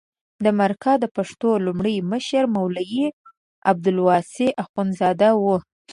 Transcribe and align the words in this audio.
د 0.43 0.45
مرکه 0.59 0.93
د 0.99 1.05
پښتو 1.15 1.49
لومړی 1.65 1.95
مشر 2.11 2.43
مولوي 2.55 3.05
عبدالواسع 3.69 4.47
اخندزاده 4.63 5.29
و. 5.41 5.43